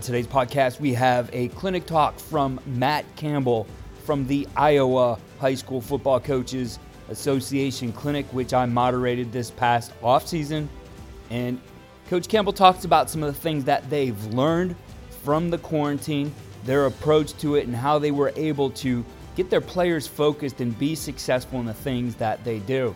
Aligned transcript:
On 0.00 0.04
today's 0.04 0.26
podcast, 0.26 0.80
we 0.80 0.94
have 0.94 1.28
a 1.34 1.48
clinic 1.48 1.84
talk 1.84 2.18
from 2.18 2.58
Matt 2.64 3.04
Campbell 3.16 3.66
from 4.02 4.26
the 4.26 4.48
Iowa 4.56 5.18
High 5.38 5.52
School 5.52 5.82
Football 5.82 6.20
Coaches 6.20 6.78
Association 7.10 7.92
Clinic, 7.92 8.24
which 8.32 8.54
I 8.54 8.64
moderated 8.64 9.30
this 9.30 9.50
past 9.50 9.92
offseason. 10.00 10.68
And 11.28 11.60
Coach 12.08 12.28
Campbell 12.28 12.54
talks 12.54 12.86
about 12.86 13.10
some 13.10 13.22
of 13.22 13.34
the 13.34 13.38
things 13.38 13.62
that 13.64 13.90
they've 13.90 14.24
learned 14.32 14.74
from 15.22 15.50
the 15.50 15.58
quarantine, 15.58 16.32
their 16.64 16.86
approach 16.86 17.36
to 17.36 17.56
it, 17.56 17.66
and 17.66 17.76
how 17.76 17.98
they 17.98 18.10
were 18.10 18.32
able 18.36 18.70
to 18.70 19.04
get 19.36 19.50
their 19.50 19.60
players 19.60 20.06
focused 20.06 20.62
and 20.62 20.78
be 20.78 20.94
successful 20.94 21.60
in 21.60 21.66
the 21.66 21.74
things 21.74 22.14
that 22.14 22.42
they 22.42 22.60
do. 22.60 22.94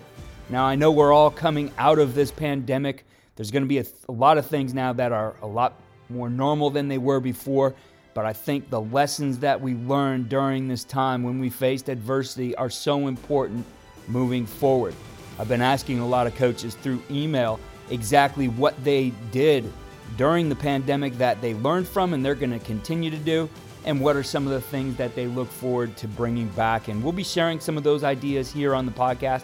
Now, 0.49 0.65
I 0.65 0.75
know 0.75 0.91
we're 0.91 1.13
all 1.13 1.31
coming 1.31 1.71
out 1.77 1.99
of 1.99 2.15
this 2.15 2.31
pandemic. 2.31 3.05
There's 3.37 3.51
going 3.51 3.65
to 3.65 3.69
be 3.69 3.81
a, 3.81 3.85
a 4.09 4.13
lot 4.13 4.39
of 4.39 4.47
things 4.47 4.73
now 4.73 4.95
that 4.95 5.13
are 5.13 5.35
a 5.43 5.47
lot 5.47 5.79
more 6.09 6.31
normal 6.31 6.71
than 6.71 6.89
they 6.89 6.99
were 6.99 7.21
before. 7.21 7.75
But 8.15 8.27
I 8.27 8.33
think 8.33 8.71
the 8.71 8.81
lessons 8.81 9.41
that 9.41 9.61
we 9.61 9.75
learned 9.75 10.29
during 10.29 10.69
this 10.69 10.85
time 10.85 11.23
when 11.23 11.41
we 11.41 11.51
faced 11.51 11.89
adversity 11.89 12.55
are 12.57 12.71
so 12.71 13.09
important 13.09 13.67
moving 14.07 14.47
forward. 14.47 14.95
I've 15.39 15.49
been 15.49 15.63
asking 15.63 15.99
a 15.99 16.07
lot 16.07 16.27
of 16.27 16.35
coaches 16.37 16.75
through 16.77 17.03
email 17.11 17.59
exactly 17.91 18.49
what 18.49 18.83
they 18.85 19.13
did 19.33 19.71
during 20.17 20.49
the 20.49 20.55
pandemic 20.55 21.19
that 21.19 21.41
they 21.41 21.55
learned 21.55 21.89
from 21.89 22.15
and 22.15 22.25
they're 22.25 22.37
going 22.37 22.53
to 22.53 22.65
continue 22.65 23.11
to 23.11 23.19
do, 23.19 23.49
and 23.85 24.01
what 24.01 24.17
are 24.17 24.23
some 24.23 24.47
of 24.47 24.53
the 24.53 24.61
things 24.61 24.97
that 24.97 25.15
they 25.15 25.27
look 25.27 25.49
forward 25.49 25.97
to 25.97 26.09
bringing 26.09 26.49
back. 26.51 26.89
And 26.89 27.03
we'll 27.03 27.13
be 27.13 27.25
sharing 27.25 27.61
some 27.61 27.77
of 27.77 27.83
those 27.83 28.05
ideas 28.05 28.51
here 28.51 28.75
on 28.75 28.87
the 28.87 28.93
podcast. 28.93 29.43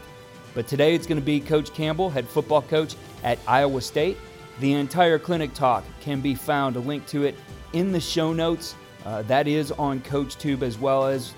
But 0.55 0.67
today 0.67 0.95
it's 0.95 1.07
going 1.07 1.21
to 1.21 1.25
be 1.25 1.41
Coach 1.41 1.75
Campbell, 1.75 2.09
head 2.09 2.27
football 2.27 2.63
coach 2.63 2.95
at 3.23 3.39
Iowa 3.47 3.81
State. 3.81 4.17
The 4.61 4.75
entire 4.75 5.19
clinic 5.19 5.55
talk 5.55 5.85
can 6.03 6.21
be 6.21 6.35
found, 6.35 6.77
a 6.77 6.81
link 6.81 7.07
to 7.07 7.25
it 7.25 7.35
in 7.73 7.93
the 7.93 8.01
show 8.01 8.35
notes. 8.35 8.75
Uh, 9.07 9.23
that 9.23 9.49
is 9.49 9.73
on 9.73 10.01
CoachTube 10.01 10.61
as 10.61 10.79
well 10.79 11.07
as 11.07 11.33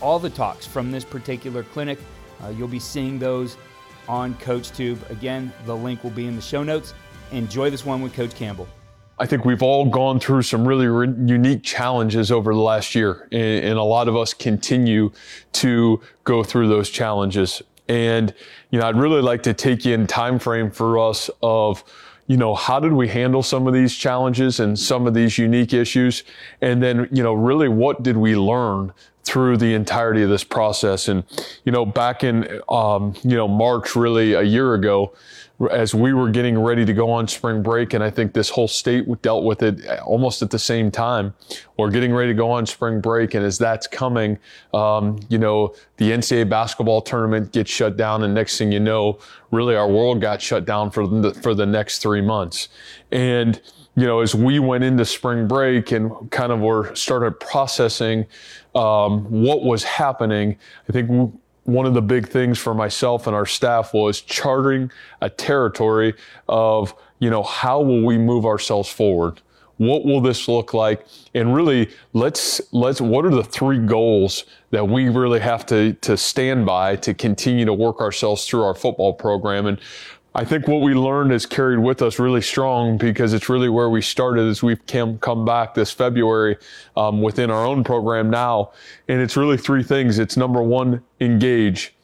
all 0.00 0.20
the 0.20 0.30
talks 0.30 0.64
from 0.64 0.92
this 0.92 1.04
particular 1.04 1.64
clinic. 1.64 1.98
Uh, 2.40 2.50
you'll 2.50 2.68
be 2.68 2.78
seeing 2.78 3.18
those 3.18 3.56
on 4.08 4.34
CoachTube. 4.36 5.10
Again, 5.10 5.52
the 5.66 5.74
link 5.74 6.04
will 6.04 6.10
be 6.10 6.28
in 6.28 6.36
the 6.36 6.42
show 6.42 6.62
notes. 6.62 6.94
Enjoy 7.32 7.68
this 7.68 7.84
one 7.84 8.00
with 8.00 8.14
Coach 8.14 8.36
Campbell. 8.36 8.68
I 9.18 9.26
think 9.26 9.44
we've 9.44 9.62
all 9.62 9.86
gone 9.86 10.20
through 10.20 10.42
some 10.42 10.66
really 10.66 10.86
re- 10.86 11.12
unique 11.26 11.64
challenges 11.64 12.30
over 12.30 12.54
the 12.54 12.60
last 12.60 12.94
year, 12.94 13.28
and, 13.32 13.64
and, 13.64 13.78
a 13.78 13.82
lot 13.82 14.06
of 14.06 14.16
us 14.16 14.34
continue 14.34 15.10
to 15.52 16.00
go 16.22 16.44
through 16.44 16.68
those 16.68 16.90
challenges. 16.90 17.60
And 17.88 18.32
you 18.70 18.78
know, 18.78 18.86
I'd 18.86 18.96
really 18.96 19.20
like 19.20 19.42
to 19.44 19.54
take 19.54 19.84
in 19.84 20.06
time 20.06 20.38
frame 20.38 20.70
for 20.70 20.98
us 20.98 21.28
of 21.42 21.84
you 22.26 22.36
know, 22.36 22.54
how 22.54 22.80
did 22.80 22.92
we 22.92 23.08
handle 23.08 23.42
some 23.42 23.66
of 23.66 23.74
these 23.74 23.94
challenges 23.94 24.60
and 24.60 24.78
some 24.78 25.06
of 25.06 25.14
these 25.14 25.38
unique 25.38 25.72
issues? 25.72 26.24
And 26.60 26.82
then, 26.82 27.08
you 27.10 27.22
know, 27.22 27.34
really 27.34 27.68
what 27.68 28.02
did 28.02 28.16
we 28.16 28.36
learn 28.36 28.92
through 29.24 29.56
the 29.56 29.74
entirety 29.74 30.22
of 30.22 30.30
this 30.30 30.44
process? 30.44 31.08
And, 31.08 31.24
you 31.64 31.72
know, 31.72 31.86
back 31.86 32.24
in, 32.24 32.60
um, 32.68 33.14
you 33.22 33.36
know, 33.36 33.48
March, 33.48 33.94
really 33.96 34.34
a 34.34 34.42
year 34.42 34.74
ago, 34.74 35.12
as 35.70 35.94
we 35.94 36.12
were 36.12 36.30
getting 36.30 36.58
ready 36.58 36.84
to 36.84 36.92
go 36.92 37.10
on 37.10 37.28
spring 37.28 37.62
break, 37.62 37.94
and 37.94 38.02
I 38.02 38.10
think 38.10 38.32
this 38.32 38.48
whole 38.48 38.68
state 38.68 39.06
dealt 39.22 39.44
with 39.44 39.62
it 39.62 39.86
almost 40.00 40.42
at 40.42 40.50
the 40.50 40.58
same 40.58 40.90
time. 40.90 41.34
We're 41.76 41.90
getting 41.90 42.12
ready 42.12 42.32
to 42.32 42.36
go 42.36 42.50
on 42.50 42.66
spring 42.66 43.00
break, 43.00 43.34
and 43.34 43.44
as 43.44 43.58
that's 43.58 43.86
coming, 43.86 44.38
um, 44.74 45.20
you 45.28 45.38
know, 45.38 45.74
the 45.98 46.10
NCAA 46.10 46.48
basketball 46.48 47.00
tournament 47.00 47.52
gets 47.52 47.70
shut 47.70 47.96
down, 47.96 48.24
and 48.24 48.34
next 48.34 48.58
thing 48.58 48.72
you 48.72 48.80
know, 48.80 49.18
really 49.50 49.76
our 49.76 49.88
world 49.88 50.20
got 50.20 50.42
shut 50.42 50.64
down 50.64 50.90
for 50.90 51.06
the, 51.06 51.34
for 51.34 51.54
the 51.54 51.66
next 51.66 51.98
three 51.98 52.22
months. 52.22 52.68
And 53.10 53.60
you 53.94 54.06
know, 54.06 54.20
as 54.20 54.34
we 54.34 54.58
went 54.58 54.84
into 54.84 55.04
spring 55.04 55.46
break 55.46 55.92
and 55.92 56.30
kind 56.30 56.50
of 56.50 56.60
were 56.60 56.94
started 56.94 57.38
processing 57.38 58.26
um, 58.74 59.11
Um, 59.12 59.42
what 59.42 59.62
was 59.62 59.84
happening, 59.84 60.58
I 60.88 60.92
think 60.92 61.34
one 61.64 61.86
of 61.86 61.94
the 61.94 62.02
big 62.02 62.28
things 62.28 62.58
for 62.58 62.74
myself 62.74 63.26
and 63.26 63.36
our 63.36 63.46
staff 63.46 63.94
was 63.94 64.20
charting 64.20 64.90
a 65.20 65.30
territory 65.30 66.14
of, 66.48 66.94
you 67.20 67.30
know, 67.30 67.42
how 67.42 67.80
will 67.80 68.04
we 68.04 68.18
move 68.18 68.44
ourselves 68.44 68.88
forward? 68.88 69.40
What 69.76 70.04
will 70.04 70.20
this 70.20 70.48
look 70.48 70.74
like? 70.74 71.06
And 71.34 71.54
really, 71.54 71.90
let's 72.12 72.60
let's 72.72 73.00
what 73.00 73.24
are 73.24 73.30
the 73.30 73.42
three 73.42 73.78
goals 73.78 74.44
that 74.70 74.86
we 74.86 75.08
really 75.08 75.40
have 75.40 75.64
to 75.66 75.94
to 75.94 76.16
stand 76.16 76.66
by 76.66 76.96
to 76.96 77.14
continue 77.14 77.64
to 77.64 77.72
work 77.72 78.00
ourselves 78.00 78.46
through 78.46 78.62
our 78.62 78.74
football 78.74 79.12
program? 79.12 79.66
And 79.66 79.80
I 80.34 80.44
think 80.44 80.66
what 80.66 80.80
we 80.80 80.94
learned 80.94 81.30
is 81.32 81.44
carried 81.44 81.78
with 81.78 82.00
us 82.00 82.18
really 82.18 82.40
strong 82.40 82.96
because 82.96 83.34
it's 83.34 83.50
really 83.50 83.68
where 83.68 83.90
we 83.90 84.00
started 84.00 84.48
as 84.48 84.62
we've 84.62 84.84
come, 84.86 85.18
come 85.18 85.44
back 85.44 85.74
this 85.74 85.90
February 85.90 86.56
um, 86.96 87.20
within 87.20 87.50
our 87.50 87.66
own 87.66 87.84
program 87.84 88.30
now. 88.30 88.72
And 89.08 89.20
it's 89.20 89.36
really 89.36 89.58
three 89.58 89.82
things. 89.82 90.18
It's 90.18 90.38
number 90.38 90.62
one, 90.62 91.02
engage. 91.20 91.94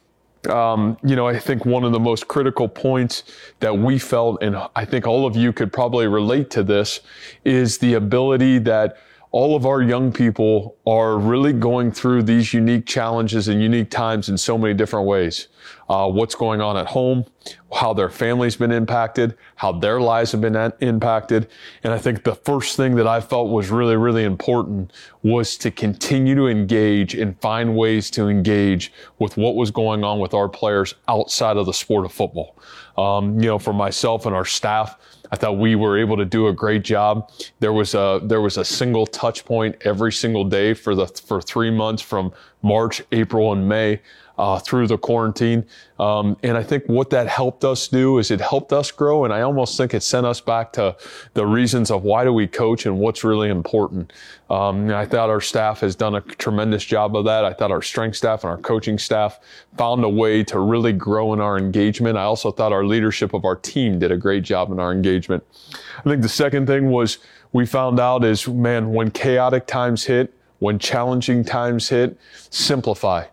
Um, 0.50 0.98
you 1.02 1.16
know, 1.16 1.26
I 1.26 1.38
think 1.38 1.64
one 1.64 1.84
of 1.84 1.92
the 1.92 2.00
most 2.00 2.28
critical 2.28 2.68
points 2.68 3.24
that 3.60 3.76
we 3.76 3.98
felt, 3.98 4.42
and 4.42 4.56
I 4.76 4.84
think 4.84 5.06
all 5.06 5.26
of 5.26 5.34
you 5.34 5.50
could 5.54 5.72
probably 5.72 6.06
relate 6.06 6.50
to 6.50 6.62
this, 6.62 7.00
is 7.46 7.78
the 7.78 7.94
ability 7.94 8.58
that 8.58 8.98
all 9.30 9.56
of 9.56 9.66
our 9.66 9.82
young 9.82 10.12
people 10.12 10.76
are 10.86 11.18
really 11.18 11.52
going 11.52 11.92
through 11.92 12.22
these 12.22 12.54
unique 12.54 12.86
challenges 12.86 13.48
and 13.48 13.62
unique 13.62 13.90
times 13.90 14.28
in 14.28 14.38
so 14.38 14.56
many 14.56 14.74
different 14.74 15.06
ways. 15.06 15.48
Uh, 15.88 16.06
what's 16.06 16.34
going 16.34 16.60
on 16.60 16.76
at 16.76 16.86
home, 16.86 17.24
how 17.72 17.94
their 17.94 18.10
family's 18.10 18.56
been 18.56 18.70
impacted, 18.70 19.36
how 19.56 19.72
their 19.72 20.00
lives 20.00 20.32
have 20.32 20.40
been 20.40 20.54
impacted. 20.80 21.48
And 21.82 21.94
I 21.94 21.98
think 21.98 22.24
the 22.24 22.34
first 22.34 22.76
thing 22.76 22.94
that 22.96 23.06
I 23.06 23.20
felt 23.20 23.48
was 23.48 23.70
really, 23.70 23.96
really 23.96 24.24
important 24.24 24.92
was 25.22 25.56
to 25.58 25.70
continue 25.70 26.34
to 26.34 26.46
engage 26.46 27.14
and 27.14 27.40
find 27.40 27.74
ways 27.74 28.10
to 28.10 28.28
engage 28.28 28.92
with 29.18 29.36
what 29.38 29.56
was 29.56 29.70
going 29.70 30.04
on 30.04 30.18
with 30.18 30.34
our 30.34 30.48
players 30.48 30.94
outside 31.08 31.56
of 31.56 31.64
the 31.64 31.72
sport 31.72 32.04
of 32.04 32.12
football. 32.12 32.56
Um, 32.98 33.40
you 33.40 33.46
know, 33.46 33.58
for 33.58 33.72
myself 33.72 34.26
and 34.26 34.34
our 34.34 34.44
staff, 34.44 34.98
I 35.30 35.36
thought 35.36 35.58
we 35.58 35.74
were 35.74 35.98
able 35.98 36.16
to 36.16 36.24
do 36.24 36.48
a 36.48 36.52
great 36.52 36.82
job. 36.82 37.30
There 37.60 37.72
was 37.72 37.94
a 37.94 38.20
there 38.22 38.40
was 38.40 38.56
a 38.56 38.64
single 38.64 39.06
touch 39.06 39.44
point 39.44 39.76
every 39.82 40.12
single 40.12 40.44
day 40.44 40.74
for 40.74 40.94
the 40.94 41.06
for 41.06 41.40
three 41.40 41.70
months 41.70 42.02
from 42.02 42.32
March, 42.62 43.02
April, 43.12 43.52
and 43.52 43.68
May. 43.68 44.00
Uh, 44.38 44.58
through 44.58 44.86
the 44.86 44.96
quarantine. 44.96 45.66
Um, 45.98 46.36
and 46.44 46.56
I 46.56 46.62
think 46.62 46.84
what 46.86 47.10
that 47.10 47.26
helped 47.26 47.64
us 47.64 47.88
do 47.88 48.18
is 48.18 48.30
it 48.30 48.40
helped 48.40 48.72
us 48.72 48.92
grow. 48.92 49.24
And 49.24 49.32
I 49.32 49.40
almost 49.40 49.76
think 49.76 49.94
it 49.94 50.02
sent 50.02 50.24
us 50.24 50.40
back 50.40 50.72
to 50.74 50.96
the 51.34 51.44
reasons 51.44 51.90
of 51.90 52.04
why 52.04 52.22
do 52.22 52.32
we 52.32 52.46
coach 52.46 52.86
and 52.86 53.00
what's 53.00 53.24
really 53.24 53.48
important. 53.48 54.12
Um, 54.48 54.90
I 54.90 55.04
thought 55.04 55.28
our 55.28 55.40
staff 55.40 55.80
has 55.80 55.96
done 55.96 56.14
a 56.14 56.20
tremendous 56.20 56.84
job 56.84 57.16
of 57.16 57.24
that. 57.24 57.44
I 57.44 57.52
thought 57.52 57.72
our 57.72 57.82
strength 57.82 58.16
staff 58.16 58.44
and 58.44 58.50
our 58.50 58.58
coaching 58.58 58.96
staff 58.96 59.40
found 59.76 60.04
a 60.04 60.08
way 60.08 60.44
to 60.44 60.60
really 60.60 60.92
grow 60.92 61.32
in 61.32 61.40
our 61.40 61.58
engagement. 61.58 62.16
I 62.16 62.22
also 62.22 62.52
thought 62.52 62.72
our 62.72 62.84
leadership 62.84 63.34
of 63.34 63.44
our 63.44 63.56
team 63.56 63.98
did 63.98 64.12
a 64.12 64.16
great 64.16 64.44
job 64.44 64.70
in 64.70 64.78
our 64.78 64.92
engagement. 64.92 65.42
I 65.98 66.02
think 66.02 66.22
the 66.22 66.28
second 66.28 66.68
thing 66.68 66.90
was 66.90 67.18
we 67.52 67.66
found 67.66 67.98
out 67.98 68.24
is, 68.24 68.46
man, 68.46 68.92
when 68.92 69.10
chaotic 69.10 69.66
times 69.66 70.04
hit, 70.04 70.32
when 70.60 70.78
challenging 70.78 71.44
times 71.44 71.88
hit, 71.88 72.16
simplify. 72.50 73.24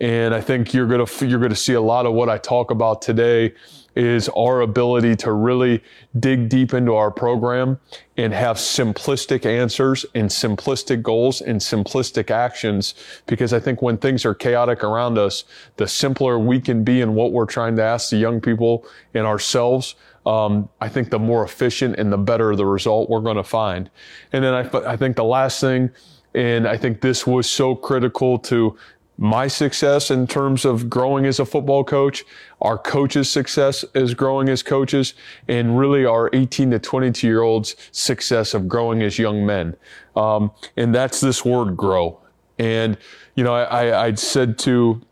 And 0.00 0.34
I 0.34 0.40
think 0.40 0.72
you're 0.72 0.86
going 0.86 1.04
to, 1.04 1.26
you're 1.26 1.38
going 1.38 1.50
to 1.50 1.56
see 1.56 1.74
a 1.74 1.80
lot 1.80 2.06
of 2.06 2.14
what 2.14 2.30
I 2.30 2.38
talk 2.38 2.70
about 2.70 3.02
today 3.02 3.52
is 3.94 4.28
our 4.30 4.62
ability 4.62 5.16
to 5.16 5.32
really 5.32 5.82
dig 6.18 6.48
deep 6.48 6.72
into 6.72 6.94
our 6.94 7.10
program 7.10 7.78
and 8.16 8.32
have 8.32 8.56
simplistic 8.56 9.44
answers 9.44 10.06
and 10.14 10.30
simplistic 10.30 11.02
goals 11.02 11.40
and 11.42 11.60
simplistic 11.60 12.30
actions. 12.30 12.94
Because 13.26 13.52
I 13.52 13.60
think 13.60 13.82
when 13.82 13.98
things 13.98 14.24
are 14.24 14.34
chaotic 14.34 14.84
around 14.84 15.18
us, 15.18 15.44
the 15.76 15.86
simpler 15.86 16.38
we 16.38 16.60
can 16.60 16.82
be 16.82 17.00
in 17.00 17.14
what 17.14 17.32
we're 17.32 17.46
trying 17.46 17.76
to 17.76 17.82
ask 17.82 18.10
the 18.10 18.16
young 18.16 18.40
people 18.40 18.86
and 19.12 19.26
ourselves, 19.26 19.96
um, 20.24 20.68
I 20.80 20.88
think 20.88 21.10
the 21.10 21.18
more 21.18 21.44
efficient 21.44 21.96
and 21.98 22.12
the 22.12 22.18
better 22.18 22.54
the 22.56 22.66
result 22.66 23.10
we're 23.10 23.20
going 23.20 23.36
to 23.36 23.44
find. 23.44 23.90
And 24.32 24.44
then 24.44 24.54
I, 24.54 24.92
I 24.92 24.96
think 24.96 25.16
the 25.16 25.24
last 25.24 25.60
thing, 25.60 25.90
and 26.34 26.66
I 26.68 26.76
think 26.76 27.00
this 27.00 27.26
was 27.26 27.50
so 27.50 27.74
critical 27.74 28.38
to 28.38 28.76
my 29.20 29.46
success 29.46 30.10
in 30.10 30.26
terms 30.26 30.64
of 30.64 30.88
growing 30.88 31.26
as 31.26 31.38
a 31.38 31.44
football 31.44 31.84
coach, 31.84 32.24
our 32.62 32.78
coaches' 32.78 33.30
success 33.30 33.84
as 33.94 34.14
growing 34.14 34.48
as 34.48 34.62
coaches, 34.62 35.12
and 35.46 35.78
really 35.78 36.06
our 36.06 36.30
18 36.32 36.70
to 36.70 36.78
22 36.78 37.26
year 37.26 37.42
olds' 37.42 37.76
success 37.92 38.54
of 38.54 38.66
growing 38.66 39.02
as 39.02 39.18
young 39.18 39.44
men. 39.44 39.76
Um, 40.16 40.50
and 40.74 40.94
that's 40.94 41.20
this 41.20 41.44
word 41.44 41.76
grow. 41.76 42.18
And, 42.58 42.96
you 43.34 43.44
know, 43.44 43.52
I, 43.52 44.06
I 44.06 44.14
said 44.14 44.58
to 44.60 45.02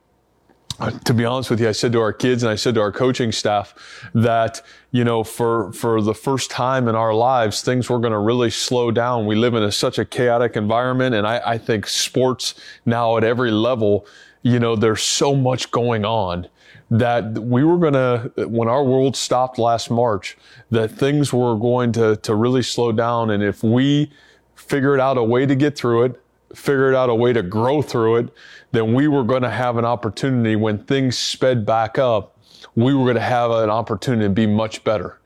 to 1.04 1.12
be 1.12 1.24
honest 1.24 1.50
with 1.50 1.60
you, 1.60 1.68
I 1.68 1.72
said 1.72 1.92
to 1.92 2.00
our 2.00 2.12
kids 2.12 2.42
and 2.44 2.50
I 2.50 2.54
said 2.54 2.74
to 2.76 2.80
our 2.80 2.92
coaching 2.92 3.32
staff 3.32 3.74
that, 4.14 4.62
you 4.92 5.02
know, 5.02 5.24
for, 5.24 5.72
for 5.72 6.00
the 6.00 6.14
first 6.14 6.50
time 6.50 6.86
in 6.86 6.94
our 6.94 7.12
lives, 7.12 7.62
things 7.62 7.90
were 7.90 7.98
going 7.98 8.12
to 8.12 8.18
really 8.18 8.50
slow 8.50 8.90
down. 8.90 9.26
We 9.26 9.34
live 9.34 9.54
in 9.54 9.62
a, 9.64 9.72
such 9.72 9.98
a 9.98 10.04
chaotic 10.04 10.56
environment. 10.56 11.16
And 11.16 11.26
I, 11.26 11.40
I 11.44 11.58
think 11.58 11.86
sports 11.88 12.54
now 12.86 13.16
at 13.16 13.24
every 13.24 13.50
level, 13.50 14.06
you 14.42 14.60
know, 14.60 14.76
there's 14.76 15.02
so 15.02 15.34
much 15.34 15.70
going 15.72 16.04
on 16.04 16.48
that 16.90 17.32
we 17.32 17.64
were 17.64 17.78
going 17.78 17.94
to, 17.94 18.46
when 18.46 18.68
our 18.68 18.84
world 18.84 19.16
stopped 19.16 19.58
last 19.58 19.90
March, 19.90 20.38
that 20.70 20.90
things 20.90 21.32
were 21.32 21.56
going 21.56 21.92
to, 21.92 22.16
to 22.16 22.34
really 22.34 22.62
slow 22.62 22.92
down. 22.92 23.30
And 23.30 23.42
if 23.42 23.64
we 23.64 24.10
figured 24.54 25.00
out 25.00 25.18
a 25.18 25.22
way 25.24 25.44
to 25.44 25.54
get 25.54 25.76
through 25.76 26.04
it, 26.04 26.22
figured 26.54 26.94
out 26.94 27.10
a 27.10 27.14
way 27.14 27.32
to 27.32 27.42
grow 27.42 27.82
through 27.82 28.16
it, 28.16 28.28
then 28.72 28.94
we 28.94 29.08
were 29.08 29.24
going 29.24 29.42
to 29.42 29.50
have 29.50 29.76
an 29.76 29.84
opportunity 29.84 30.56
when 30.56 30.78
things 30.78 31.16
sped 31.16 31.66
back 31.66 31.98
up, 31.98 32.37
we 32.74 32.94
were 32.94 33.04
going 33.04 33.16
to 33.16 33.20
have 33.20 33.50
an 33.50 33.70
opportunity 33.70 34.24
to 34.24 34.30
be 34.30 34.46
much 34.46 34.84
better. 34.84 35.18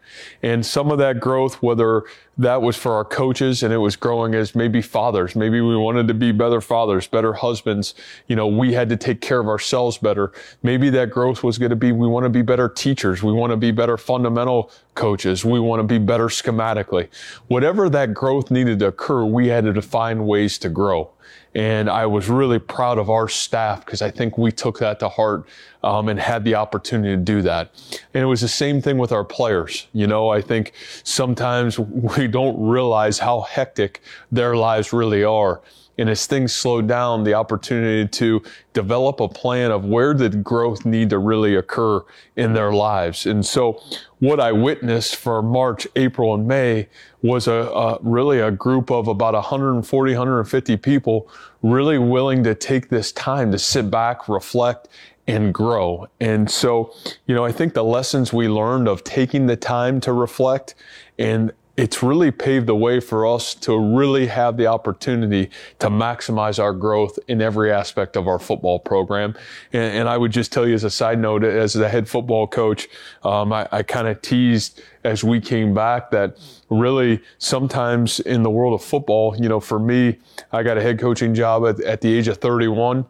And 0.43 0.65
some 0.65 0.91
of 0.91 0.99
that 0.99 1.21
growth, 1.21 1.63
whether 1.63 2.05
that 2.39 2.63
was 2.63 2.77
for 2.77 2.93
our 2.93 3.05
coaches 3.05 3.63
and 3.63 3.73
it 3.73 3.79
was 3.79 3.97
growing 3.97 4.35
as 4.35 4.55
maybe 4.55 4.83
fathers, 4.83 5.37
maybe 5.37 5.61
we 5.61 5.77
wanted 5.77 6.09
to 6.09 6.15
be 6.15 6.33
better 6.33 6.61
fathers, 6.61 7.07
better 7.07 7.33
husbands. 7.33 7.95
You 8.27 8.37
know, 8.37 8.47
we 8.47 8.73
had 8.73 8.89
to 8.91 8.97
take 8.97 9.21
care 9.21 9.41
of 9.41 9.49
ourselves 9.49 9.99
better. 9.99 10.33
Maybe 10.63 10.91
that 10.91 11.11
growth 11.11 11.43
was 11.43 11.59
going 11.59 11.71
to 11.71 11.77
be 11.77 11.93
we 11.93 12.07
want 12.07 12.25
to 12.25 12.31
be 12.31 12.43
better 12.43 12.69
teachers. 12.69 13.23
We 13.23 13.33
want 13.33 13.51
to 13.53 13.57
be 13.57 13.71
better 13.71 13.97
fundamental 13.97 14.71
coaches. 14.95 15.45
We 15.45 15.61
want 15.61 15.81
to 15.81 15.85
be 15.85 15.99
better 15.99 16.27
schematically. 16.27 17.09
Whatever 17.49 17.89
that 17.91 18.15
growth 18.15 18.51
needed 18.51 18.79
to 18.81 18.89
occur, 18.89 19.25
we 19.25 19.49
had 19.49 19.65
to 19.65 19.83
find 19.83 20.27
ways 20.27 20.59
to 20.59 20.69
grow. 20.69 21.11
And 21.55 21.91
I 21.91 22.07
was 22.07 22.29
really 22.29 22.59
proud 22.59 22.99
of 22.99 23.11
our 23.11 23.29
staff 23.29 23.85
because 23.85 24.01
I 24.01 24.11
think 24.11 24.39
we 24.39 24.51
took 24.51 24.79
that 24.79 24.99
to 25.01 25.09
heart 25.09 25.47
um, 25.83 26.09
and 26.09 26.19
had 26.19 26.45
the 26.45 26.55
opportunity 26.55 27.15
to 27.15 27.23
do 27.23 27.43
that. 27.43 27.71
And 28.15 28.23
it 28.23 28.27
was 28.27 28.41
the 28.41 28.49
same 28.49 28.81
thing 28.81 28.97
with 28.97 29.13
our 29.13 29.25
players. 29.25 29.87
You 29.93 30.07
know, 30.07 30.31
I 30.31 30.41
think 30.41 30.73
sometimes 31.05 31.79
we 31.79 32.27
don't 32.27 32.59
realize 32.59 33.19
how 33.19 33.43
hectic 33.43 34.01
their 34.31 34.57
lives 34.57 34.93
really 34.93 35.25
are. 35.25 35.61
And 35.99 36.09
as 36.09 36.27
things 36.27 36.53
slow 36.53 36.81
down, 36.81 37.25
the 37.25 37.35
opportunity 37.35 38.09
to 38.09 38.43
develop 38.73 39.21
a 39.21 39.29
plan 39.29 39.71
of 39.71 39.85
where 39.85 40.15
did 40.15 40.43
growth 40.43 40.85
need 40.85 41.11
to 41.11 41.19
really 41.19 41.55
occur 41.55 42.03
in 42.37 42.55
their 42.55 42.73
lives. 42.73 43.27
And 43.27 43.45
so 43.45 43.83
what 44.19 44.41
I 44.41 44.53
witnessed 44.53 45.17
for 45.17 45.43
March, 45.43 45.87
April, 45.97 46.35
and 46.35 46.47
May 46.47 46.89
was 47.21 47.47
a, 47.47 47.53
a 47.53 47.99
really 48.03 48.41
a 48.41 48.51
group 48.51 48.91
of 48.91 49.09
about 49.09 49.35
140, 49.35 50.13
150 50.13 50.77
people 50.79 51.29
really 51.63 51.99
willing 51.99 52.43
to 52.45 52.55
take 52.55 52.89
this 52.89 53.13
time 53.13 53.53
to 53.53 53.59
sit 53.59 53.91
back, 53.91 54.29
reflect, 54.29 54.89
and 55.27 55.55
grow. 55.55 56.09
And 56.21 56.51
so, 56.51 56.95
you 57.27 57.35
know, 57.35 57.45
I 57.45 57.53
think 57.53 57.75
the 57.75 57.85
lessons 57.85 58.33
we 58.33 58.49
learned 58.49 58.89
of 58.89 59.05
taking 59.05 59.47
the 59.47 59.57
time 59.57 60.01
to 60.01 60.13
reflect 60.13 60.75
and 61.19 61.53
it's 61.77 62.03
really 62.03 62.31
paved 62.31 62.67
the 62.67 62.75
way 62.75 63.01
for 63.01 63.27
us 63.27 63.55
to 63.55 63.79
really 63.79 64.27
have 64.27 64.59
the 64.59 64.67
opportunity 64.67 65.49
to 65.79 65.89
maximize 65.89 66.63
our 66.63 66.75
growth 66.75 67.19
in 67.29 67.41
every 67.41 67.73
aspect 67.73 68.15
of 68.15 68.29
our 68.29 68.39
football 68.39 68.79
program. 68.79 69.35
And, 69.73 69.97
and 69.97 70.09
I 70.09 70.19
would 70.19 70.33
just 70.33 70.53
tell 70.53 70.69
you 70.69 70.75
as 70.75 70.85
a 70.85 70.91
side 70.91 71.19
note, 71.19 71.45
as 71.45 71.73
the 71.73 71.89
head 71.89 72.09
football 72.09 72.47
coach, 72.47 72.89
um, 73.23 73.55
I, 73.55 73.67
I 73.73 73.83
kind 73.83 74.07
of 74.07 74.21
teased 74.21 74.83
as 75.03 75.25
we 75.25 75.41
came 75.41 75.73
back 75.73 76.11
that 76.11 76.37
really 76.69 77.23
sometimes 77.39 78.21
in 78.21 78.43
the 78.43 78.51
world 78.51 78.75
of 78.75 78.85
football, 78.85 79.35
you 79.39 79.49
know, 79.49 79.61
for 79.61 79.79
me, 79.79 80.19
I 80.53 80.63
got 80.63 80.77
a 80.77 80.83
head 80.83 80.99
coaching 80.99 81.35
job 81.35 81.67
at, 81.67 81.81
at 81.81 82.03
the 82.03 82.13
age 82.13 82.29
of 82.29 82.37
31 82.37 83.07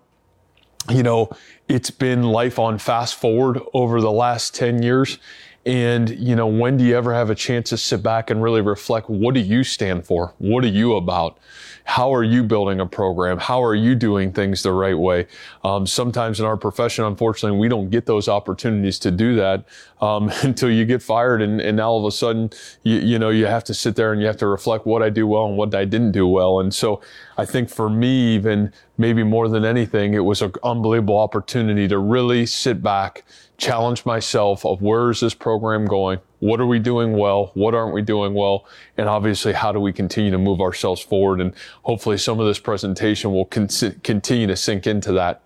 you 0.91 1.03
know, 1.03 1.31
it's 1.69 1.91
been 1.91 2.25
life 2.25 2.59
on 2.59 2.79
fast 2.79 3.15
forward 3.15 3.61
over 3.73 4.01
the 4.01 4.11
last 4.11 4.55
10 4.55 4.83
years. 4.83 5.19
And, 5.65 6.11
you 6.11 6.35
know, 6.35 6.49
when 6.49 6.77
do 6.77 6.85
you 6.85 6.97
ever 6.97 7.15
have 7.15 7.31
a 7.31 7.37
chance 7.37 7.71
to 7.71 7.77
sit 7.77 8.03
back 8.03 8.31
and 8.31 8.43
really 8.43 8.61
reflect? 8.61 9.09
What 9.09 9.35
do 9.35 9.41
you 9.41 9.63
stand 9.63 10.05
for? 10.05 10.35
What 10.39 10.65
are 10.65 10.69
you 10.69 10.97
about? 10.97 11.39
How 11.85 12.15
are 12.15 12.23
you 12.23 12.43
building 12.43 12.81
a 12.81 12.87
program? 12.87 13.39
How 13.39 13.63
are 13.63 13.75
you 13.75 13.95
doing 13.95 14.33
things 14.33 14.63
the 14.63 14.73
right 14.73 14.99
way? 14.99 15.27
Um, 15.65 15.87
sometimes 15.87 16.39
in 16.41 16.47
our 16.47 16.57
profession, 16.57 17.05
unfortunately, 17.05 17.59
we 17.59 17.69
don't 17.69 17.91
get 17.91 18.07
those 18.07 18.29
opportunities 18.29 18.99
to 19.01 19.11
do 19.11 19.37
that 19.37 19.65
um, 20.01 20.31
until 20.43 20.71
you 20.71 20.85
get 20.85 21.03
fired, 21.03 21.43
and, 21.43 21.61
and 21.61 21.77
now 21.77 21.91
all 21.91 22.05
of 22.05 22.13
a 22.13 22.17
sudden, 22.17 22.51
you, 22.83 22.99
you 22.99 23.19
know, 23.19 23.31
you 23.31 23.47
have 23.47 23.65
to 23.65 23.75
sit 23.75 23.97
there 23.97 24.13
and 24.13 24.21
you 24.21 24.27
have 24.27 24.37
to 24.39 24.47
reflect 24.47 24.87
what 24.87 25.03
I 25.03 25.11
do 25.11 25.27
well 25.27 25.47
and 25.47 25.57
what 25.57 25.75
I 25.75 25.85
didn't 25.85 26.13
do 26.13 26.27
well. 26.27 26.61
And 26.61 26.73
so, 26.73 27.01
I 27.37 27.45
think 27.45 27.71
for 27.71 27.89
me, 27.89 28.35
even 28.35 28.73
maybe 28.99 29.23
more 29.23 29.49
than 29.49 29.65
anything, 29.65 30.15
it 30.15 30.21
was 30.21 30.43
an 30.43 30.53
unbelievable 30.63 31.19
opportunity 31.19 31.89
to 31.89 31.99
really 31.99 32.47
sit 32.47 32.83
back, 32.83 33.25
challenge 33.57 34.05
myself 34.05 34.65
of 34.65 34.83
where 34.83 35.11
is 35.11 35.21
this 35.21 35.35
program 35.35 35.87
going? 35.87 36.19
What 36.41 36.61
are 36.61 36.67
we 36.67 36.79
doing 36.79 37.17
well? 37.17 37.53
What 37.55 37.75
aren't 37.75 37.95
we 37.95 38.03
doing 38.03 38.35
well? 38.35 38.67
And 38.99 39.09
obviously, 39.09 39.53
how 39.53 39.73
do 39.73 39.81
we 39.81 39.93
continue 39.93 40.31
to 40.31 40.39
move 40.39 40.61
ourselves 40.61 41.01
forward? 41.01 41.41
And 41.41 41.55
hopefully, 41.85 42.19
some 42.19 42.41
of 42.41 42.47
this 42.47 42.59
presentation 42.59 43.33
will 43.33 43.47
con- 43.47 43.69
continue 44.03 44.47
to 44.49 44.57
sink 44.57 44.87
into 44.87 45.13
that. 45.13 45.43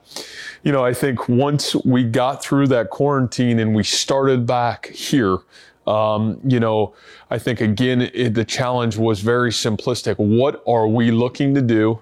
You 0.63 0.73
know, 0.73 0.85
I 0.85 0.95
think 0.95 1.29
once 1.29 1.75
we 1.85 2.03
got 2.03 2.43
through 2.43 2.69
that 2.69 2.91
quarantine 2.91 3.59
and 3.59 3.75
we 3.75 3.85
started 3.85 4.47
back 4.47 4.87
here, 4.87 5.39
um, 5.87 6.41
you 6.45 6.59
know, 6.59 6.95
I 7.31 7.39
think 7.39 7.61
again, 7.61 8.01
it, 8.01 8.35
the 8.35 8.45
challenge 8.45 8.97
was 8.97 9.21
very 9.21 9.51
simplistic. 9.51 10.17
What 10.17 10.63
are 10.67 10.89
we 10.89 11.11
looking 11.11 11.55
to 11.55 11.63
do? 11.63 12.01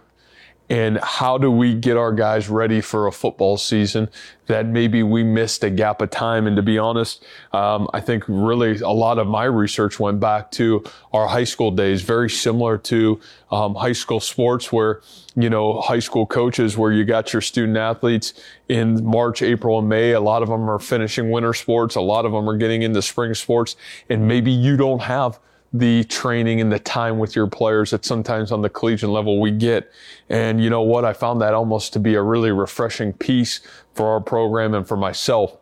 And 0.68 0.98
how 1.02 1.38
do 1.38 1.50
we 1.50 1.74
get 1.74 1.96
our 1.96 2.12
guys 2.12 2.48
ready 2.48 2.80
for 2.80 3.06
a 3.06 3.12
football 3.12 3.56
season 3.56 4.08
that 4.46 4.66
maybe 4.66 5.02
we 5.02 5.22
missed 5.22 5.64
a 5.64 5.70
gap 5.70 6.00
of 6.00 6.10
time? 6.10 6.46
And 6.46 6.56
to 6.56 6.62
be 6.62 6.78
honest 6.78 7.24
um, 7.52 7.88
i 7.94 8.00
think 8.00 8.24
really 8.28 8.78
a 8.80 8.88
lot 8.88 9.18
of 9.18 9.26
my 9.26 9.44
research 9.44 9.98
went 9.98 10.20
back 10.20 10.50
to 10.52 10.84
our 11.12 11.28
high 11.28 11.44
school 11.44 11.70
days 11.70 12.02
very 12.02 12.30
similar 12.30 12.78
to 12.78 13.20
um, 13.50 13.74
high 13.74 13.92
school 13.92 14.20
sports 14.20 14.72
where 14.72 15.00
you 15.36 15.48
know 15.48 15.80
high 15.80 15.98
school 15.98 16.26
coaches 16.26 16.76
where 16.76 16.92
you 16.92 17.04
got 17.04 17.32
your 17.32 17.42
student 17.42 17.76
athletes 17.78 18.34
in 18.68 19.04
march 19.04 19.42
april 19.42 19.78
and 19.78 19.88
may. 19.88 20.12
A 20.12 20.20
lot 20.20 20.42
of 20.42 20.48
them 20.48 20.68
are 20.68 20.78
finishing 20.78 21.30
winter 21.30 21.54
sports. 21.54 21.94
A 21.94 22.00
lot 22.00 22.24
of 22.26 22.32
them 22.32 22.48
are 22.48 22.56
getting 22.56 22.82
into 22.82 23.00
spring 23.02 23.34
sports. 23.34 23.76
And 24.08 24.26
maybe 24.26 24.50
you 24.50 24.76
don't 24.76 25.02
have 25.02 25.38
the 25.74 26.04
training 26.04 26.60
and 26.60 26.70
the 26.70 26.78
time 26.78 27.18
with 27.18 27.34
your 27.34 27.48
players 27.48 27.90
that 27.90 28.04
sometimes 28.04 28.52
on 28.52 28.62
the 28.62 28.70
collegiate 28.70 29.10
level 29.10 29.40
we 29.40 29.50
get. 29.50 29.90
And 30.28 30.62
you 30.62 30.70
know 30.70 30.82
what? 30.82 31.04
I 31.04 31.12
found 31.12 31.40
that 31.40 31.52
almost 31.52 31.92
to 31.94 31.98
be 31.98 32.14
a 32.14 32.22
really 32.22 32.52
refreshing 32.52 33.12
piece 33.12 33.60
for 33.92 34.06
our 34.06 34.20
program 34.20 34.72
and 34.72 34.86
for 34.86 34.96
myself. 34.96 35.58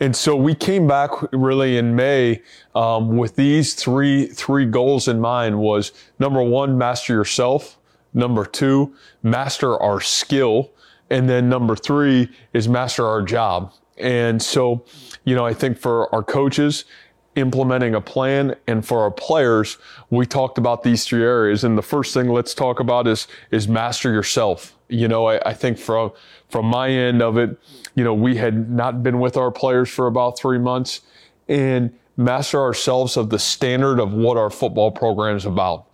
And 0.00 0.14
so 0.16 0.34
we 0.34 0.56
came 0.56 0.88
back 0.88 1.10
really 1.32 1.78
in 1.78 1.94
May 1.94 2.42
um, 2.74 3.16
with 3.16 3.36
these 3.36 3.74
three 3.74 4.26
three 4.26 4.66
goals 4.66 5.06
in 5.06 5.20
mind. 5.20 5.60
Was 5.60 5.92
number 6.18 6.42
one, 6.42 6.76
master 6.76 7.12
yourself. 7.12 7.78
Number 8.12 8.44
two, 8.44 8.94
master 9.22 9.80
our 9.80 10.00
skill. 10.00 10.72
And 11.10 11.28
then 11.28 11.48
number 11.48 11.76
three 11.76 12.28
is 12.52 12.68
master 12.68 13.06
our 13.06 13.22
job. 13.22 13.72
And 13.96 14.42
so, 14.42 14.84
you 15.24 15.36
know, 15.36 15.46
I 15.46 15.54
think 15.54 15.78
for 15.78 16.12
our 16.12 16.24
coaches, 16.24 16.84
implementing 17.36 17.94
a 17.94 18.00
plan. 18.00 18.54
And 18.66 18.86
for 18.86 19.00
our 19.00 19.10
players 19.10 19.78
we 20.10 20.26
talked 20.26 20.58
about 20.58 20.82
these 20.82 21.04
three 21.04 21.22
areas. 21.22 21.64
And 21.64 21.76
the 21.76 21.82
first 21.82 22.14
thing 22.14 22.28
let's 22.28 22.54
talk 22.54 22.80
about 22.80 23.06
is 23.06 23.26
is 23.50 23.68
master 23.68 24.12
yourself. 24.12 24.74
You 24.88 25.08
know 25.08 25.26
I, 25.26 25.50
I, 25.50 25.54
think 25.54 25.78
from 25.78 26.12
from 26.48 26.66
my 26.66 26.88
end 26.88 27.22
of 27.22 27.38
it 27.38 27.58
you 27.94 28.04
know 28.04 28.14
we 28.14 28.36
had 28.36 28.70
not 28.70 29.02
been 29.02 29.18
with 29.20 29.36
our 29.36 29.50
players 29.50 29.88
for 29.88 30.06
about 30.06 30.38
three 30.38 30.58
months. 30.58 31.00
And 31.48 31.92
master 32.16 32.60
ourselves 32.60 33.16
of 33.16 33.30
the 33.30 33.38
standard 33.38 33.98
of 33.98 34.12
what 34.12 34.36
our 34.36 34.50
football 34.50 34.90
program 34.90 35.36
is 35.36 35.44
about. 35.44 35.86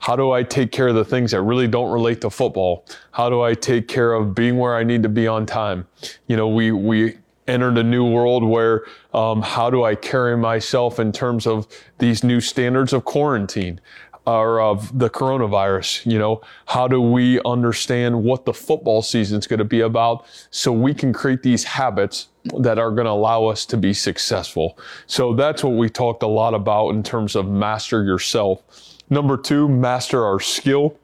How 0.00 0.16
do 0.16 0.30
I 0.30 0.42
take 0.42 0.70
care 0.70 0.88
of 0.88 0.94
the 0.94 1.04
things 1.04 1.32
that 1.32 1.42
really 1.42 1.66
don't 1.66 1.90
relate 1.90 2.20
to 2.20 2.30
football? 2.30 2.84
How 3.10 3.28
do 3.28 3.42
I 3.42 3.54
take 3.54 3.88
care 3.88 4.12
of 4.12 4.34
being 4.34 4.58
where 4.58 4.76
I 4.76 4.84
need 4.84 5.02
to 5.02 5.08
be 5.08 5.26
on 5.26 5.44
time? 5.44 5.86
You 6.28 6.36
know, 6.36 6.48
we 6.48 6.70
we 6.70 7.18
entered 7.48 7.78
a 7.78 7.82
new 7.82 8.08
world 8.08 8.44
where 8.44 8.84
um, 9.14 9.42
how 9.42 9.70
do 9.70 9.82
I 9.82 9.94
carry 9.94 10.36
myself 10.36 11.00
in 11.00 11.12
terms 11.12 11.46
of 11.46 11.66
these 11.98 12.22
new 12.22 12.40
standards 12.40 12.92
of 12.92 13.04
quarantine? 13.04 13.80
or 14.28 14.60
of 14.60 14.96
the 14.98 15.08
coronavirus. 15.08 16.04
You 16.10 16.18
know, 16.18 16.42
how 16.66 16.86
do 16.86 17.00
we 17.00 17.40
understand 17.42 18.22
what 18.22 18.44
the 18.44 18.52
football 18.52 19.00
season 19.00 19.38
is 19.38 19.46
going 19.46 19.58
to 19.58 19.64
be 19.64 19.80
about 19.80 20.26
so 20.50 20.70
we 20.70 20.92
can 20.92 21.12
create 21.12 21.42
these 21.42 21.64
habits 21.64 22.28
that 22.58 22.78
are 22.78 22.90
going 22.90 23.06
to 23.06 23.10
allow 23.10 23.46
us 23.46 23.64
to 23.66 23.76
be 23.76 23.94
successful? 23.94 24.78
So 25.06 25.34
that's 25.34 25.64
what 25.64 25.74
we 25.74 25.88
talked 25.88 26.22
a 26.22 26.28
lot 26.28 26.54
about 26.54 26.90
in 26.90 27.02
terms 27.02 27.36
of 27.36 27.48
master 27.48 28.04
yourself. 28.04 28.62
Number 29.08 29.38
two, 29.38 29.68
master 29.68 30.24
our 30.24 30.40
skill. 30.40 30.98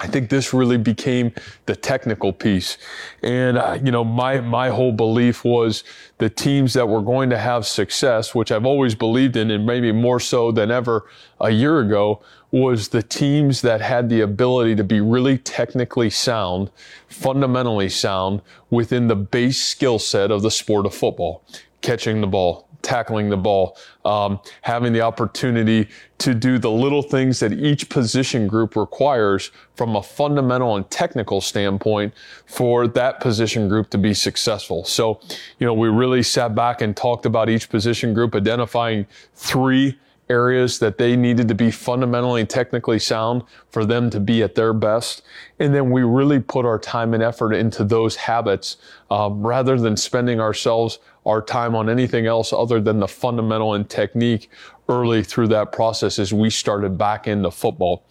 I 0.00 0.06
think 0.06 0.30
this 0.30 0.54
really 0.54 0.78
became 0.78 1.32
the 1.66 1.74
technical 1.74 2.32
piece. 2.32 2.78
And, 3.22 3.58
uh, 3.58 3.78
you 3.82 3.90
know, 3.90 4.04
my, 4.04 4.40
my 4.40 4.68
whole 4.68 4.92
belief 4.92 5.44
was 5.44 5.82
the 6.18 6.30
teams 6.30 6.74
that 6.74 6.88
were 6.88 7.02
going 7.02 7.30
to 7.30 7.38
have 7.38 7.66
success, 7.66 8.32
which 8.34 8.52
I've 8.52 8.64
always 8.64 8.94
believed 8.94 9.36
in, 9.36 9.50
and 9.50 9.66
maybe 9.66 9.90
more 9.90 10.20
so 10.20 10.52
than 10.52 10.70
ever 10.70 11.06
a 11.40 11.50
year 11.50 11.80
ago, 11.80 12.22
was 12.52 12.88
the 12.88 13.02
teams 13.02 13.60
that 13.62 13.80
had 13.80 14.08
the 14.08 14.20
ability 14.20 14.76
to 14.76 14.84
be 14.84 15.00
really 15.00 15.36
technically 15.36 16.10
sound, 16.10 16.70
fundamentally 17.08 17.88
sound 17.88 18.40
within 18.70 19.08
the 19.08 19.16
base 19.16 19.60
skill 19.60 19.98
set 19.98 20.30
of 20.30 20.42
the 20.42 20.50
sport 20.50 20.86
of 20.86 20.94
football, 20.94 21.42
catching 21.80 22.20
the 22.20 22.26
ball, 22.26 22.67
tackling 22.82 23.28
the 23.28 23.36
ball, 23.36 23.76
um, 24.04 24.40
having 24.62 24.92
the 24.92 25.00
opportunity 25.00 25.88
to 26.18 26.34
do 26.34 26.58
the 26.58 26.70
little 26.70 27.02
things 27.02 27.40
that 27.40 27.52
each 27.52 27.88
position 27.88 28.46
group 28.46 28.76
requires 28.76 29.50
from 29.74 29.96
a 29.96 30.02
fundamental 30.02 30.76
and 30.76 30.88
technical 30.90 31.40
standpoint 31.40 32.12
for 32.46 32.88
that 32.88 33.20
position 33.20 33.68
group 33.68 33.90
to 33.90 33.98
be 33.98 34.14
successful. 34.14 34.84
So, 34.84 35.20
you 35.58 35.66
know, 35.66 35.74
we 35.74 35.88
really 35.88 36.22
sat 36.22 36.54
back 36.54 36.80
and 36.80 36.96
talked 36.96 37.26
about 37.26 37.48
each 37.48 37.68
position 37.68 38.14
group, 38.14 38.34
identifying 38.34 39.06
three 39.34 39.98
areas 40.30 40.78
that 40.78 40.98
they 40.98 41.16
needed 41.16 41.48
to 41.48 41.54
be 41.54 41.70
fundamentally 41.70 42.44
technically 42.44 42.98
sound 42.98 43.42
for 43.70 43.84
them 43.84 44.10
to 44.10 44.20
be 44.20 44.42
at 44.42 44.54
their 44.54 44.72
best. 44.72 45.22
And 45.58 45.74
then 45.74 45.90
we 45.90 46.02
really 46.02 46.40
put 46.40 46.66
our 46.66 46.78
time 46.78 47.14
and 47.14 47.22
effort 47.22 47.54
into 47.54 47.84
those 47.84 48.16
habits 48.16 48.76
um, 49.10 49.46
rather 49.46 49.78
than 49.78 49.96
spending 49.96 50.40
ourselves 50.40 50.98
our 51.28 51.42
time 51.42 51.76
on 51.76 51.90
anything 51.90 52.26
else 52.26 52.52
other 52.52 52.80
than 52.80 52.98
the 52.98 53.06
fundamental 53.06 53.74
and 53.74 53.88
technique 53.88 54.50
early 54.88 55.22
through 55.22 55.48
that 55.48 55.70
process 55.70 56.18
as 56.18 56.32
we 56.32 56.48
started 56.48 56.96
back 56.96 57.28
into 57.28 57.50
football. 57.50 58.02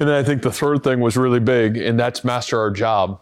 And 0.00 0.08
then 0.08 0.16
I 0.16 0.22
think 0.22 0.42
the 0.42 0.50
third 0.50 0.82
thing 0.82 1.00
was 1.00 1.16
really 1.16 1.40
big, 1.40 1.76
and 1.76 2.00
that's 2.00 2.24
master 2.24 2.58
our 2.58 2.70
job. 2.70 3.20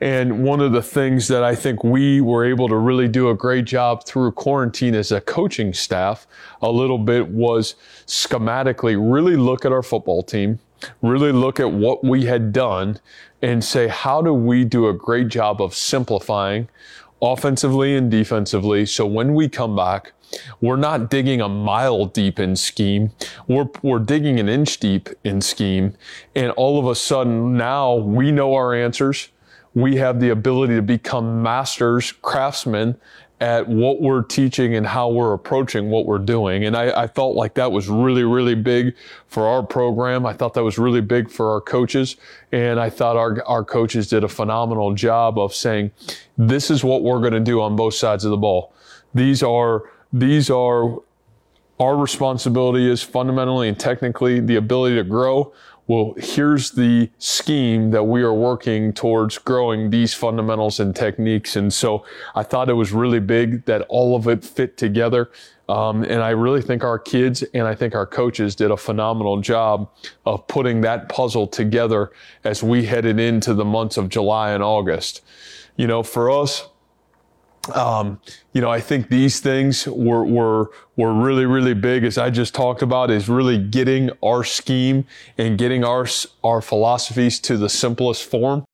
And 0.00 0.44
one 0.44 0.60
of 0.60 0.72
the 0.72 0.82
things 0.82 1.26
that 1.28 1.42
I 1.42 1.54
think 1.54 1.82
we 1.82 2.20
were 2.20 2.44
able 2.44 2.68
to 2.68 2.76
really 2.76 3.08
do 3.08 3.30
a 3.30 3.34
great 3.34 3.64
job 3.64 4.04
through 4.04 4.32
quarantine 4.32 4.94
as 4.94 5.10
a 5.10 5.20
coaching 5.20 5.72
staff 5.72 6.26
a 6.60 6.70
little 6.70 6.98
bit 6.98 7.28
was 7.28 7.74
schematically 8.06 8.96
really 9.00 9.36
look 9.36 9.64
at 9.64 9.72
our 9.72 9.82
football 9.82 10.22
team, 10.22 10.60
really 11.02 11.32
look 11.32 11.58
at 11.58 11.72
what 11.72 12.04
we 12.04 12.26
had 12.26 12.52
done 12.52 13.00
and 13.40 13.64
say, 13.64 13.88
how 13.88 14.20
do 14.20 14.34
we 14.34 14.64
do 14.64 14.86
a 14.86 14.92
great 14.92 15.28
job 15.28 15.62
of 15.62 15.74
simplifying 15.74 16.68
offensively 17.20 17.96
and 17.96 18.10
defensively? 18.10 18.86
So 18.86 19.06
when 19.06 19.34
we 19.34 19.48
come 19.48 19.76
back, 19.76 20.12
we're 20.60 20.76
not 20.76 21.08
digging 21.08 21.40
a 21.40 21.48
mile 21.48 22.06
deep 22.06 22.38
in 22.38 22.56
scheme. 22.56 23.12
We're, 23.46 23.68
we're 23.82 24.00
digging 24.00 24.40
an 24.40 24.48
inch 24.48 24.78
deep 24.78 25.08
in 25.24 25.40
scheme. 25.40 25.94
And 26.34 26.50
all 26.52 26.78
of 26.78 26.86
a 26.86 26.94
sudden 26.94 27.56
now 27.56 27.94
we 27.94 28.32
know 28.32 28.54
our 28.54 28.74
answers 28.74 29.28
we 29.76 29.96
have 29.96 30.20
the 30.20 30.30
ability 30.30 30.74
to 30.74 30.80
become 30.80 31.42
masters, 31.42 32.10
craftsmen 32.10 32.96
at 33.40 33.68
what 33.68 34.00
we're 34.00 34.22
teaching 34.22 34.74
and 34.76 34.86
how 34.86 35.10
we're 35.10 35.34
approaching 35.34 35.90
what 35.90 36.06
we're 36.06 36.18
doing. 36.18 36.64
And 36.64 36.74
I, 36.74 37.02
I, 37.02 37.06
felt 37.06 37.36
like 37.36 37.52
that 37.54 37.70
was 37.70 37.86
really, 37.86 38.24
really 38.24 38.54
big 38.54 38.94
for 39.28 39.46
our 39.46 39.62
program. 39.62 40.24
I 40.24 40.32
thought 40.32 40.54
that 40.54 40.64
was 40.64 40.78
really 40.78 41.02
big 41.02 41.30
for 41.30 41.52
our 41.52 41.60
coaches. 41.60 42.16
And 42.50 42.80
I 42.80 42.88
thought 42.88 43.16
our, 43.16 43.44
our 43.46 43.62
coaches 43.62 44.08
did 44.08 44.24
a 44.24 44.28
phenomenal 44.28 44.94
job 44.94 45.38
of 45.38 45.54
saying, 45.54 45.90
this 46.38 46.70
is 46.70 46.82
what 46.82 47.02
we're 47.02 47.20
going 47.20 47.34
to 47.34 47.40
do 47.40 47.60
on 47.60 47.76
both 47.76 47.94
sides 47.94 48.24
of 48.24 48.30
the 48.30 48.38
ball. 48.38 48.72
These 49.14 49.42
are, 49.42 49.82
these 50.14 50.48
are 50.48 50.96
our 51.78 51.96
responsibility 51.96 52.90
is 52.90 53.02
fundamentally 53.02 53.68
and 53.68 53.78
technically 53.78 54.40
the 54.40 54.56
ability 54.56 54.96
to 54.96 55.04
grow 55.04 55.52
well, 55.88 56.14
here's 56.16 56.72
the 56.72 57.08
scheme 57.18 57.90
that 57.92 58.02
we 58.02 58.22
are 58.22 58.34
working 58.34 58.92
towards 58.92 59.38
growing 59.38 59.90
these 59.90 60.14
fundamentals 60.14 60.80
and 60.80 60.96
techniques. 60.96 61.54
And 61.54 61.72
so 61.72 62.04
I 62.34 62.42
thought 62.42 62.68
it 62.68 62.74
was 62.74 62.92
really 62.92 63.20
big 63.20 63.64
that 63.66 63.82
all 63.82 64.16
of 64.16 64.26
it 64.26 64.44
fit 64.44 64.76
together. 64.76 65.30
Um, 65.68 66.02
and 66.02 66.22
I 66.22 66.30
really 66.30 66.62
think 66.62 66.82
our 66.82 66.98
kids 66.98 67.42
and 67.54 67.66
I 67.66 67.74
think 67.74 67.94
our 67.94 68.06
coaches 68.06 68.54
did 68.56 68.70
a 68.70 68.76
phenomenal 68.76 69.40
job 69.40 69.90
of 70.24 70.46
putting 70.48 70.80
that 70.82 71.08
puzzle 71.08 71.46
together 71.46 72.10
as 72.44 72.62
we 72.62 72.84
headed 72.84 73.20
into 73.20 73.54
the 73.54 73.64
months 73.64 73.96
of 73.96 74.08
July 74.08 74.52
and 74.52 74.62
August. 74.62 75.22
You 75.76 75.86
know, 75.86 76.02
for 76.02 76.30
us, 76.30 76.68
um, 77.74 78.20
you 78.52 78.60
know, 78.60 78.70
I 78.70 78.80
think 78.80 79.08
these 79.08 79.40
things 79.40 79.86
were, 79.86 80.24
were, 80.24 80.70
were 80.96 81.12
really, 81.12 81.46
really 81.46 81.74
big, 81.74 82.04
as 82.04 82.18
I 82.18 82.30
just 82.30 82.54
talked 82.54 82.82
about, 82.82 83.10
is 83.10 83.28
really 83.28 83.58
getting 83.58 84.10
our 84.22 84.44
scheme 84.44 85.04
and 85.38 85.58
getting 85.58 85.84
our, 85.84 86.06
our 86.44 86.60
philosophies 86.60 87.40
to 87.40 87.56
the 87.56 87.68
simplest 87.68 88.24
form. 88.24 88.64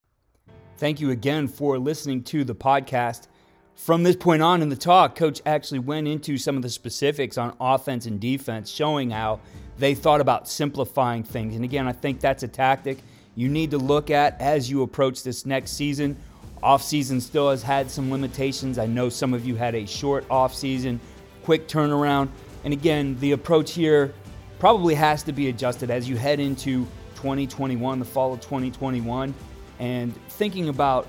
Thank 0.76 1.00
you 1.00 1.10
again 1.10 1.48
for 1.48 1.78
listening 1.78 2.22
to 2.24 2.44
the 2.44 2.54
podcast. 2.54 3.28
From 3.74 4.02
this 4.02 4.16
point 4.16 4.42
on 4.42 4.62
in 4.62 4.68
the 4.68 4.76
talk, 4.76 5.16
Coach 5.16 5.40
actually 5.46 5.80
went 5.80 6.06
into 6.06 6.36
some 6.36 6.56
of 6.56 6.62
the 6.62 6.70
specifics 6.70 7.38
on 7.38 7.56
offense 7.60 8.06
and 8.06 8.20
defense, 8.20 8.70
showing 8.70 9.10
how 9.10 9.40
they 9.78 9.94
thought 9.94 10.20
about 10.20 10.48
simplifying 10.48 11.22
things. 11.22 11.56
And 11.56 11.64
again, 11.64 11.88
I 11.88 11.92
think 11.92 12.20
that's 12.20 12.42
a 12.42 12.48
tactic 12.48 12.98
you 13.34 13.48
need 13.48 13.70
to 13.70 13.78
look 13.78 14.10
at 14.10 14.40
as 14.40 14.70
you 14.70 14.82
approach 14.82 15.22
this 15.22 15.46
next 15.46 15.72
season 15.72 16.16
off 16.62 16.82
season 16.82 17.20
still 17.20 17.50
has 17.50 17.62
had 17.62 17.90
some 17.90 18.10
limitations. 18.10 18.78
I 18.78 18.86
know 18.86 19.08
some 19.08 19.34
of 19.34 19.44
you 19.44 19.56
had 19.56 19.74
a 19.74 19.86
short 19.86 20.24
off 20.30 20.54
season, 20.54 21.00
quick 21.42 21.68
turnaround. 21.68 22.28
And 22.64 22.72
again, 22.72 23.16
the 23.18 23.32
approach 23.32 23.72
here 23.72 24.14
probably 24.58 24.94
has 24.94 25.22
to 25.24 25.32
be 25.32 25.48
adjusted 25.48 25.90
as 25.90 26.08
you 26.08 26.16
head 26.16 26.38
into 26.38 26.86
2021, 27.16 27.98
the 27.98 28.04
fall 28.04 28.32
of 28.32 28.40
2021, 28.40 29.34
and 29.80 30.14
thinking 30.28 30.68
about 30.68 31.08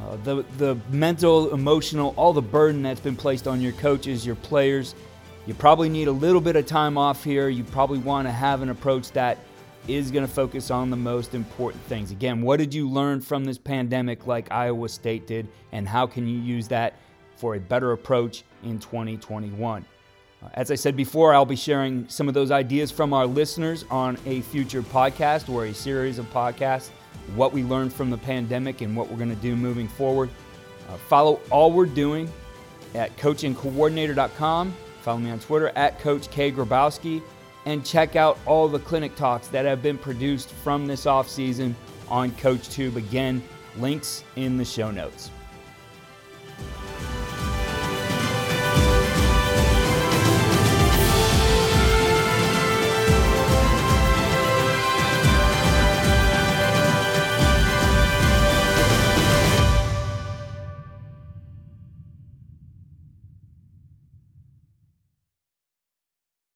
uh, 0.00 0.16
the, 0.24 0.44
the 0.58 0.76
mental, 0.90 1.52
emotional, 1.52 2.14
all 2.16 2.32
the 2.32 2.42
burden 2.42 2.82
that's 2.82 3.00
been 3.00 3.16
placed 3.16 3.46
on 3.46 3.60
your 3.60 3.72
coaches, 3.72 4.26
your 4.26 4.36
players. 4.36 4.94
You 5.46 5.54
probably 5.54 5.88
need 5.88 6.08
a 6.08 6.12
little 6.12 6.40
bit 6.40 6.56
of 6.56 6.66
time 6.66 6.96
off 6.96 7.22
here. 7.22 7.48
You 7.48 7.64
probably 7.64 7.98
want 7.98 8.26
to 8.26 8.32
have 8.32 8.62
an 8.62 8.70
approach 8.70 9.12
that 9.12 9.38
is 9.88 10.10
going 10.10 10.26
to 10.26 10.32
focus 10.32 10.70
on 10.70 10.90
the 10.90 10.96
most 10.96 11.34
important 11.34 11.82
things. 11.84 12.10
Again, 12.10 12.42
what 12.42 12.58
did 12.58 12.74
you 12.74 12.88
learn 12.88 13.20
from 13.20 13.44
this 13.44 13.58
pandemic 13.58 14.26
like 14.26 14.50
Iowa 14.50 14.88
State 14.88 15.26
did, 15.26 15.48
and 15.72 15.88
how 15.88 16.06
can 16.06 16.26
you 16.26 16.38
use 16.38 16.68
that 16.68 16.94
for 17.36 17.54
a 17.54 17.60
better 17.60 17.92
approach 17.92 18.44
in 18.62 18.78
2021? 18.78 19.84
Uh, 20.42 20.48
as 20.54 20.70
I 20.70 20.74
said 20.74 20.96
before, 20.96 21.34
I'll 21.34 21.44
be 21.44 21.56
sharing 21.56 22.08
some 22.08 22.28
of 22.28 22.34
those 22.34 22.50
ideas 22.50 22.90
from 22.90 23.12
our 23.12 23.26
listeners 23.26 23.84
on 23.90 24.18
a 24.26 24.40
future 24.42 24.82
podcast 24.82 25.48
or 25.48 25.66
a 25.66 25.74
series 25.74 26.18
of 26.18 26.30
podcasts, 26.32 26.90
what 27.34 27.52
we 27.52 27.62
learned 27.62 27.92
from 27.92 28.10
the 28.10 28.18
pandemic 28.18 28.80
and 28.80 28.96
what 28.96 29.10
we're 29.10 29.18
going 29.18 29.34
to 29.34 29.42
do 29.42 29.56
moving 29.56 29.88
forward. 29.88 30.30
Uh, 30.88 30.96
follow 30.96 31.40
all 31.50 31.72
we're 31.72 31.86
doing 31.86 32.30
at 32.94 33.16
coachandcoordinator.com. 33.16 34.74
Follow 35.02 35.18
me 35.18 35.30
on 35.30 35.38
Twitter 35.38 35.68
at 35.76 35.98
Coach 36.00 36.30
K. 36.30 36.52
Grabowski 36.52 37.22
and 37.70 37.86
check 37.86 38.16
out 38.16 38.36
all 38.46 38.68
the 38.68 38.80
clinic 38.80 39.14
talks 39.14 39.46
that 39.48 39.64
have 39.64 39.82
been 39.82 39.96
produced 39.96 40.50
from 40.50 40.86
this 40.86 41.06
off 41.06 41.28
season 41.28 41.76
on 42.08 42.32
CoachTube. 42.32 42.96
Again, 42.96 43.42
links 43.76 44.24
in 44.36 44.56
the 44.56 44.64
show 44.64 44.90
notes. 44.90 45.30